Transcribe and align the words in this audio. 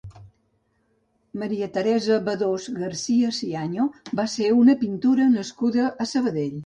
Maria 1.41 1.67
Teresa 1.75 2.17
Bedós 2.29 2.65
Garcia-Ciaño 2.79 3.85
va 4.21 4.27
ser 4.37 4.49
una 4.65 4.79
pintora 4.85 5.29
nascuda 5.35 5.87
a 6.07 6.13
Sabadell. 6.15 6.59